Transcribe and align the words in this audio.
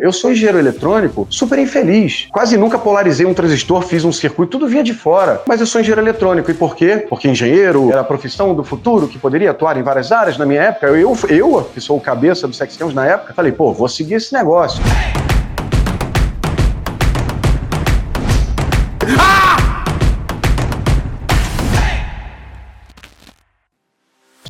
Eu 0.00 0.12
sou 0.12 0.32
engenheiro 0.32 0.58
eletrônico 0.58 1.24
super 1.30 1.56
infeliz. 1.56 2.26
Quase 2.32 2.56
nunca 2.56 2.76
polarizei 2.76 3.24
um 3.24 3.32
transistor, 3.32 3.80
fiz 3.82 4.04
um 4.04 4.10
circuito, 4.10 4.50
tudo 4.50 4.66
vinha 4.66 4.82
de 4.82 4.92
fora. 4.92 5.40
Mas 5.46 5.60
eu 5.60 5.66
sou 5.68 5.80
engenheiro 5.80 6.00
eletrônico. 6.00 6.50
E 6.50 6.54
por 6.54 6.74
quê? 6.74 7.06
Porque 7.08 7.28
engenheiro 7.28 7.92
era 7.92 8.00
a 8.00 8.04
profissão 8.04 8.56
do 8.56 8.64
futuro 8.64 9.06
que 9.06 9.20
poderia 9.20 9.52
atuar 9.52 9.76
em 9.76 9.84
várias 9.84 10.10
áreas. 10.10 10.36
Na 10.36 10.44
minha 10.44 10.62
época, 10.62 10.88
eu, 10.88 11.16
eu 11.28 11.70
que 11.72 11.80
sou 11.80 11.96
o 11.96 12.00
cabeça 12.00 12.48
do 12.48 12.52
Sex 12.52 12.76
na 12.92 13.06
época, 13.06 13.34
falei, 13.34 13.52
pô, 13.52 13.72
vou 13.72 13.88
seguir 13.88 14.14
esse 14.14 14.32
negócio. 14.34 14.82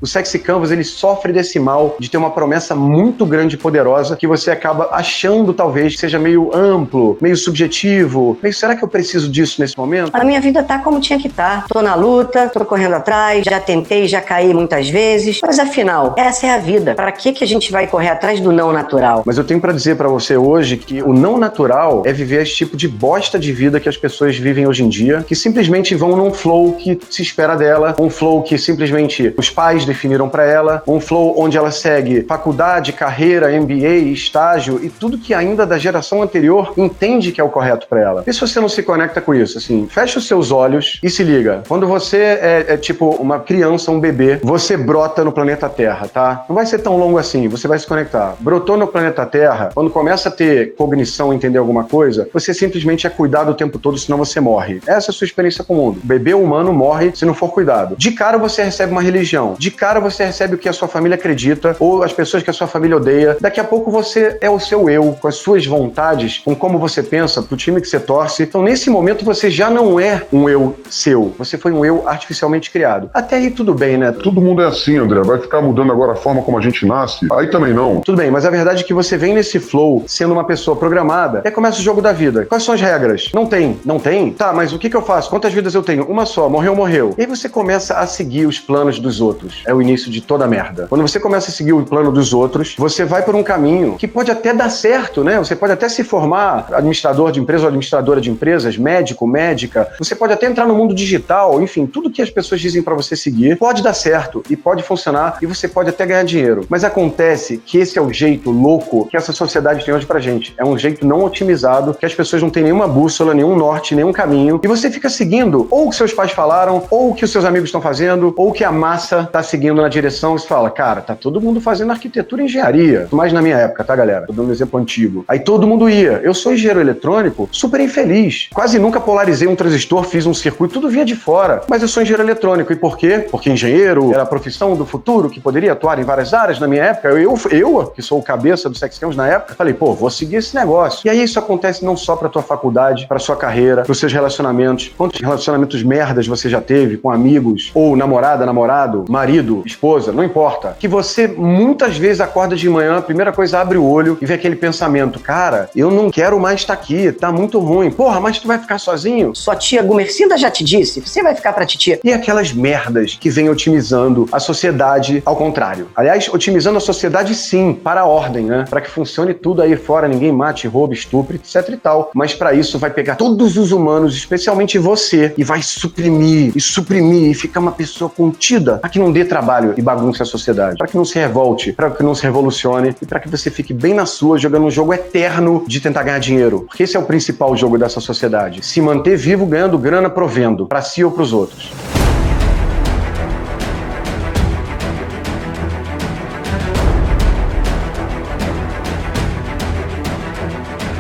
O 0.01 0.07
Sexy 0.07 0.39
Canvas 0.39 0.71
ele 0.71 0.85
sofre 0.85 1.33
desse 1.33 1.59
mal 1.59 1.97
de 1.99 2.11
ter 2.11 2.17
uma 2.17 2.31
promessa 2.31 2.75
muito 2.75 3.25
grande 3.25 3.55
e 3.55 3.59
poderosa 3.59 4.17
que 4.17 4.27
você 4.27 4.51
acaba 4.51 4.89
achando 4.93 5.53
talvez 5.53 5.95
que 5.95 6.01
seja 6.01 6.19
meio 6.19 6.55
amplo, 6.55 7.17
meio 7.21 7.37
subjetivo. 7.37 8.39
Meio, 8.43 8.55
será 8.55 8.75
que 8.75 8.85
eu 8.85 8.89
preciso 8.89 9.31
disso 9.31 9.61
nesse 9.61 9.77
momento? 9.77 10.11
A 10.15 10.25
minha 10.25 10.41
vida 10.41 10.63
tá 10.63 10.79
como 10.79 11.01
tinha 11.01 11.19
que 11.19 11.29
estar. 11.29 11.63
Tá. 11.63 11.67
Tô 11.69 11.83
na 11.83 11.95
luta, 11.95 12.49
tô 12.49 12.65
correndo 12.65 12.95
atrás, 12.95 13.45
já 13.45 13.61
tentei, 13.61 14.07
já 14.09 14.21
caí 14.21 14.53
muitas 14.53 14.89
vezes, 14.89 15.41
mas 15.43 15.59
afinal, 15.59 16.15
essa 16.17 16.47
é 16.47 16.51
a 16.51 16.59
vida. 16.59 16.95
Para 16.95 17.13
que 17.13 17.33
que 17.33 17.45
a 17.45 17.47
gente 17.47 17.71
vai 17.71 17.87
correr 17.87 18.09
atrás 18.09 18.41
do 18.41 18.53
não 18.53 18.73
natural? 18.73 19.23
Mas 19.25 19.39
eu 19.39 19.45
tenho 19.45 19.61
para 19.61 19.73
dizer 19.73 19.97
para 19.97 20.09
você 20.09 20.37
hoje 20.37 20.77
que 20.77 21.03
o 21.03 21.13
não 21.13 21.39
natural 21.39 22.03
é 22.05 22.13
viver 22.13 22.43
esse 22.43 22.55
tipo 22.55 22.77
de 22.77 22.89
bosta 22.89 23.39
de 23.39 23.53
vida 23.53 23.79
que 23.79 23.89
as 23.89 23.97
pessoas 23.97 24.37
vivem 24.37 24.67
hoje 24.67 24.83
em 24.83 24.89
dia, 24.89 25.25
que 25.27 25.35
simplesmente 25.35 25.95
vão 25.95 26.17
num 26.17 26.33
flow 26.33 26.73
que 26.73 26.99
se 27.11 27.23
espera 27.23 27.57
dela, 27.57 27.95
um 27.99 28.11
flow 28.11 28.43
que 28.43 28.59
simplesmente 28.59 29.33
os 29.37 29.51
pais 29.51 29.84
definiram 29.85 30.29
para 30.29 30.45
ela, 30.45 30.83
um 30.87 31.01
flow 31.01 31.35
onde 31.39 31.57
ela 31.57 31.71
segue 31.71 32.23
faculdade, 32.23 32.93
carreira, 32.93 33.49
MBA, 33.61 34.11
estágio 34.13 34.81
e 34.83 34.89
tudo 34.89 35.19
que 35.19 35.35
ainda 35.35 35.67
da 35.67 35.79
geração 35.79 36.23
anterior 36.23 36.73
entende 36.77 37.33
que 37.33 37.41
é 37.41 37.45
o 37.45 37.49
correto 37.49 37.87
para 37.89 38.01
ela. 38.01 38.25
E 38.27 38.33
se 38.33 38.41
você 38.41 38.61
não 38.61 38.69
se 38.69 38.83
conecta 38.83 39.21
com 39.21 39.35
isso, 39.35 39.59
assim, 39.59 39.87
fecha 39.91 40.19
os 40.19 40.27
seus 40.27 40.51
olhos 40.51 40.99
e 41.03 41.11
se 41.11 41.23
liga. 41.23 41.63
Quando 41.69 41.87
você 41.87 42.19
é, 42.19 42.65
é 42.69 42.77
tipo 42.77 43.11
uma 43.11 43.41
criança, 43.41 43.91
um 43.91 44.01
bebê, 44.01 44.39
você 44.43 44.77
brota 44.77 45.25
no 45.25 45.33
planeta 45.33 45.69
Terra, 45.69 46.09
tá? 46.09 46.45
Não 46.49 46.55
vai 46.55 46.67
ser 46.67 46.79
tão 46.79 46.97
longo 46.97 47.19
assim, 47.19 47.49
você 47.49 47.67
vai 47.69 47.79
se 47.79 47.87
conectar. 47.87 48.37
Brotou 48.41 48.77
no 48.77 48.87
planeta 48.87 49.25
Terra, 49.27 49.71
quando 49.75 49.91
começa 49.91 50.29
a 50.29 50.33
ter 50.33 50.75
cognição, 50.75 51.33
entender 51.33 51.59
alguma 51.59 51.85
coisa, 51.85 52.29
você 52.33 52.53
simplesmente 52.53 53.07
é 53.07 53.11
cuidado 53.11 53.51
o 53.51 53.55
tempo 53.55 53.79
todo, 53.79 53.99
senão 53.99 54.19
você 54.19 54.41
morre. 54.41 54.81
Essa 54.87 55.11
é 55.11 55.13
a 55.13 55.15
sua 55.15 55.25
experiência 55.25 55.65
com 55.65 55.75
o 55.75 55.77
mundo. 55.77 56.01
O 56.03 56.07
bebê 56.07 56.35
humano 56.35 56.73
morre 56.73 57.13
se 57.15 57.25
não 57.25 57.35
for 57.35 57.49
cuidado. 57.49 57.97
De 57.97 58.13
cara 58.13 58.39
você 58.39 58.63
recebe 58.63 58.93
uma 58.93 59.03
religião. 59.03 59.55
De 59.59 59.71
cara 59.75 60.01
você 60.01 60.25
recebe 60.25 60.55
o 60.55 60.59
que 60.59 60.69
a 60.69 60.73
sua 60.73 60.89
família 60.89 61.17
acredita 61.17 61.77
ou 61.79 62.03
as 62.03 62.13
pessoas 62.13 62.43
que 62.43 62.51
a 62.51 62.53
sua 62.53 62.67
família 62.67 62.97
odeia. 62.97 63.37
Daqui 63.41 63.61
a 63.61 63.65
pouco 63.65 63.91
você 63.91 64.39
é 64.41 64.49
o 64.49 64.59
seu 64.59 64.89
eu, 64.89 65.17
com 65.21 65.29
as 65.29 65.37
suas 65.37 65.67
vontades, 65.67 66.43
com 66.45 66.55
como 66.55 66.79
você 66.79 67.03
pensa, 67.03 67.43
pro 67.43 67.57
time 67.57 67.81
que 67.81 67.89
você 67.89 68.01
torce. 68.01 68.43
Então, 68.43 68.63
nesse 68.63 68.91
momento, 68.91 69.25
você 69.25 69.51
já 69.51 69.71
não 69.71 69.99
é 69.99 70.23
um 70.33 70.49
eu 70.49 70.77
seu. 70.89 71.35
Você 71.39 71.59
foi 71.59 71.73
um 71.73 71.85
eu 71.85 72.09
artificialmente 72.09 72.71
criado. 72.71 73.11
Até 73.13 73.37
aí 73.37 73.51
tudo 73.51 73.75
bem, 73.75 73.97
né? 73.97 74.13
Todo 74.13 74.41
mundo 74.41 74.63
é 74.63 74.67
assim, 74.67 74.97
André. 74.97 75.23
Vai 75.23 75.39
ficar 75.39 75.61
mudando 75.61 75.93
agora 75.93 76.13
a 76.13 76.17
forma 76.17 76.43
como 76.43 76.59
a 76.59 76.61
gente 76.61 76.87
nasce? 76.87 77.27
Aí 77.33 77.49
também 77.49 77.73
não. 77.73 78.01
Tudo 78.01 78.19
bem, 78.19 78.31
mas 78.31 78.45
a 78.45 78.51
verdade 78.51 78.83
é 78.83 78.87
que 78.87 78.95
você 78.95 79.17
vem 79.17 79.35
nesse 79.35 79.59
flow 79.59 80.05
sendo 80.07 80.33
uma 80.33 80.45
pessoa 80.45 80.77
programada 80.77 81.43
e 81.45 81.49
aí 81.49 81.55
começa 81.55 81.79
o 81.79 81.83
jogo 81.83 82.01
da 82.01 82.13
vida. 82.13 82.47
Quais 82.47 82.63
são 82.63 82.75
as 82.75 82.81
regras? 82.81 83.31
Não 83.35 83.47
tem. 83.47 83.79
Não 83.85 83.99
tem? 83.99 84.33
Tá, 84.33 84.53
mas 84.53 84.73
o 84.73 84.79
que, 84.79 84.89
que 84.89 84.97
eu 84.97 85.03
faço? 85.03 85.31
Quantas 85.31 85.53
vidas 85.53 85.75
eu 85.75 85.83
tenho? 85.83 86.05
Uma 86.05 86.27
só. 86.27 86.49
Morreu, 86.49 86.75
morreu. 86.75 87.15
E 87.17 87.23
aí 87.23 87.27
você 87.27 87.49
começa 87.49 87.95
a 87.95 88.07
seguir 88.07 88.47
os 88.47 88.59
planos 88.59 88.99
dos 88.99 89.21
outros. 89.21 89.63
É 89.67 89.75
o 89.75 89.81
início 89.81 90.11
de 90.11 90.21
toda 90.21 90.47
merda. 90.47 90.87
Quando 90.89 91.03
você 91.03 91.19
começa 91.19 91.51
a 91.51 91.53
seguir 91.53 91.73
o 91.73 91.85
plano 91.85 92.13
dos 92.13 92.33
outros, 92.33 92.75
você 92.79 93.05
vai 93.05 93.23
por 93.23 93.35
um 93.35 93.43
caminho 93.43 93.97
que 93.97 94.07
pode 94.07 94.31
até 94.31 94.53
dar 94.53 94.69
certo, 94.69 95.25
né? 95.25 95.39
Você 95.39 95.57
pode 95.57 95.73
até 95.73 95.89
se 95.89 96.05
formar 96.05 96.69
administrador 96.73 97.33
de 97.33 97.41
empresa 97.41 97.65
ou 97.65 97.69
administradora 97.69 98.21
de 98.21 98.31
empresas, 98.31 98.77
médico, 98.77 99.27
médica. 99.27 99.89
Você 99.99 100.15
pode 100.15 100.33
até 100.33 100.47
entrar 100.47 100.67
no 100.67 100.75
mundo 100.75 100.95
digital, 100.95 101.61
enfim, 101.63 101.87
tudo 101.87 102.11
que 102.11 102.23
as 102.23 102.31
pessoas 102.31 102.61
dizem 102.61 102.83
para 102.83 102.95
você 102.95 103.17
seguir 103.17 103.57
pode 103.57 103.83
dar 103.83 103.95
certo 103.95 104.43
e 104.49 104.57
pode 104.57 104.83
funcionar 104.83 105.39
e 105.41 105.47
você 105.47 105.67
pode 105.67 105.91
até 105.91 106.05
ganhar 106.07 106.25
dinheiro. 106.25 106.67
Mas 106.69 106.85
acontece 106.85 107.59
que 107.59 107.79
esse 107.79 107.99
é 107.99 108.03
o 108.03 108.13
jeito 108.13 108.51
louco 108.51 109.07
que 109.09 109.17
essa 109.17 109.33
sociedade 109.33 109.85
tem 109.85 109.95
hoje 109.95 110.07
pra 110.07 110.21
gente. 110.21 110.55
É 110.59 110.65
um 110.65 110.79
jeito 110.79 111.07
não 111.07 111.25
otimizado, 111.25 111.95
que 111.95 112.07
as 112.07 112.15
pessoas 112.15 112.43
não 112.43 112.51
têm 112.51 112.63
nenhuma 112.63 112.87
bússola, 112.87 113.35
nenhum 113.35 113.57
norte, 113.57 113.95
nenhum 113.95 114.13
caminho 114.13 114.61
e 114.63 114.69
você 114.69 114.91
fica 114.91 115.09
seguindo 115.09 115.67
ou 115.71 115.87
o 115.87 115.91
que 115.91 115.97
seus 115.97 116.13
pais 116.13 116.33
falaram, 116.33 116.85
ou 116.91 117.11
o 117.11 117.15
que 117.15 117.25
os 117.25 117.31
seus 117.31 117.45
amigos 117.45 117.69
estão 117.69 117.81
fazendo, 117.81 118.35
ou 118.37 118.51
o 118.51 118.53
que 118.53 118.65
a 118.65 118.73
massa 118.73 119.25
tá 119.25 119.43
seguindo 119.43 119.54
na 119.57 119.89
direção. 119.89 120.37
Você 120.37 120.47
fala, 120.47 120.71
cara, 120.71 121.01
tá 121.01 121.15
todo 121.15 121.41
mundo 121.41 121.61
fazendo 121.61 121.91
arquitetura 121.91 122.43
e 122.43 122.47
engenharia. 122.47 123.09
Mais 123.11 123.33
na 123.33 123.41
minha 123.41 123.57
época, 123.57 123.85
tá, 123.85 123.95
galera? 123.95 124.27
Tô 124.27 124.33
dando 124.33 124.49
um 124.49 124.53
exemplo 124.53 124.79
antigo. 124.79 125.25
Aí 125.29 125.39
todo 125.39 125.67
mundo 125.67 125.89
ia. 125.89 126.21
Eu 126.23 126.35
sou 126.35 126.53
engenheiro 126.53 126.81
eletrônico, 126.81 127.49
super 127.53 127.81
infeliz. 127.81 128.49
Quase 128.53 128.79
nunca 128.79 129.01
polarizei 129.01 129.49
um 129.49 129.57
transistor, 129.57 130.05
fiz 130.05 130.27
um 130.27 130.35
circuito, 130.35 130.75
tudo 130.75 130.89
vinha 130.89 131.05
de 131.05 131.15
fora. 131.15 131.63
Mas 131.69 131.83
eu 131.83 131.89
sou 131.89 132.03
engenheiro 132.03 132.23
eletrônico. 132.23 132.73
E 132.73 132.77
por 132.77 132.97
quê? 132.97 133.27
Porque 133.31 133.51
engenheiro 133.51 134.13
era 134.13 134.23
a 134.23 134.27
profissão 134.27 134.77
do 134.77 134.85
futuro 134.85 135.31
que 135.31 135.41
poderia 135.41 135.73
atuar 135.73 135.99
em 135.99 136.05
várias 136.05 136.35
áreas. 136.35 136.59
Na 136.59 136.67
minha 136.67 136.85
época, 136.85 137.09
eu, 137.09 137.39
eu 137.51 137.87
que 137.95 138.03
sou 138.03 138.19
o 138.19 138.23
cabeça 138.23 138.69
do 138.69 138.77
Sex 138.77 139.01
na 139.17 139.29
época, 139.29 139.55
falei, 139.55 139.75
pô, 139.75 139.93
vou 139.93 140.09
seguir 140.09 140.37
esse 140.37 140.55
negócio. 140.55 141.07
E 141.07 141.11
aí 141.11 141.23
isso 141.23 141.39
acontece 141.39 141.85
não 141.85 141.97
só 141.97 142.17
pra 142.17 142.29
tua 142.29 142.43
faculdade, 142.43 143.07
pra 143.07 143.19
sua 143.19 143.37
carreira, 143.37 143.83
pros 143.83 143.99
seus 143.99 144.13
relacionamentos. 144.13 144.91
Quantos 144.97 145.21
relacionamentos 145.21 145.83
merdas 145.83 146.27
você 146.27 146.49
já 146.49 146.61
teve 146.61 146.97
com 146.97 147.11
amigos, 147.11 147.71
ou 147.75 147.97
namorada, 147.97 148.47
namorado, 148.47 149.05
marido, 149.45 149.63
esposa, 149.67 150.11
não 150.11 150.25
importa. 150.25 150.77
Que 150.79 150.89
você 150.89 151.29
muitas 151.29 151.97
vezes 151.97 152.21
acorda 152.21 152.57
de 152.57 152.69
manhã, 152.69 152.99
a 152.99 153.03
primeira 153.03 153.33
coisa 153.33 153.61
abre 153.61 153.77
o 153.77 153.85
olho 153.85 154.19
e 154.21 154.27
vê 154.27 154.35
aquele 154.35 154.57
pensamento, 154.57 155.21
cara, 155.21 155.69
eu 155.77 155.91
não 155.91 156.11
quero 156.11 156.41
mais 156.41 156.61
estar 156.61 156.73
aqui, 156.73 157.13
tá 157.13 157.31
muito 157.31 157.59
ruim. 157.59 157.91
Porra, 157.91 158.21
mas 158.21 158.39
tu 158.39 158.49
vai 158.49 158.59
ficar 158.59 158.79
sozinho? 158.79 159.35
Sua 159.35 159.55
tia 159.55 159.83
Gumercinda 159.83 160.39
já 160.39 160.51
te 160.51 160.65
disse, 160.65 161.01
você 161.01 161.23
vai 161.23 161.35
ficar 161.35 161.53
pra 161.53 161.67
titia. 161.67 162.01
E 162.03 162.13
aquelas 162.13 162.53
merdas 162.53 163.17
que 163.21 163.29
vêm 163.29 163.51
otimizando 163.51 164.27
a 164.33 164.41
sociedade 164.41 165.23
ao 165.25 165.37
contrário. 165.37 165.89
Aliás, 165.95 166.29
otimizando 166.33 166.79
a 166.79 166.81
sociedade 166.81 167.35
sim, 167.35 167.75
para 167.75 168.03
a 168.03 168.07
ordem, 168.07 168.47
né? 168.47 168.65
Para 168.69 168.81
que 168.81 168.91
funcione 168.91 169.35
tudo 169.35 169.61
aí 169.61 169.77
fora, 169.77 170.09
ninguém 170.09 170.33
mate, 170.33 170.67
roube, 170.67 170.95
estupre, 170.95 171.37
etc 171.37 171.69
e 171.69 171.77
tal. 171.77 172.11
Mas 172.15 172.33
para 172.35 172.55
isso 172.55 172.79
vai 172.79 172.91
pegar 172.91 173.17
todos 173.17 173.57
os 173.57 173.73
humanos, 173.73 174.17
especialmente 174.17 174.79
você, 174.79 175.35
e 175.37 175.45
vai 175.45 175.63
suprimir 175.63 176.53
e 176.55 176.61
suprimir 176.61 177.31
e 177.31 177.35
ficar 177.35 177.61
uma 177.61 177.73
pessoa 177.73 178.09
contida 178.09 178.79
para 178.79 178.89
que 178.89 178.99
não 178.99 179.13
dê 179.13 179.25
trabalho 179.35 179.75
e 179.77 179.83
bagunce 179.83 180.23
a 180.23 180.25
sociedade, 180.25 180.79
para 180.79 180.87
que 180.87 180.97
não 180.97 181.05
se 181.05 181.19
revolte, 181.19 181.73
para 181.73 181.91
que 181.91 182.05
não 182.05 182.15
se 182.15 182.23
revolucione 182.23 182.95
e 183.03 183.05
para 183.05 183.19
que 183.19 183.29
você 183.29 183.51
fique 183.51 183.75
bem 183.75 183.93
na 183.93 184.07
sua 184.07 184.39
jogando 184.39 184.67
um 184.67 184.71
jogo 184.71 184.95
eterno 184.95 185.65
de 185.67 185.81
tentar 185.81 186.05
ganhar 186.05 186.21
dinheiro. 186.21 186.61
Porque 186.69 186.85
esse 186.85 186.97
é 186.97 187.01
o 187.01 187.05
principal 187.05 187.57
jogo 187.57 187.77
dessa 187.77 188.01
sociedade. 188.01 188.65
Se 188.65 188.81
manter 188.81 189.17
vivo 189.17 189.45
ganhando 189.45 189.77
grana 189.77 190.09
provendo, 190.09 190.67
para 190.67 190.83
si 190.83 191.03
ou 191.03 191.11
para 191.11 191.23
os 191.25 191.33
outros. 191.33 191.73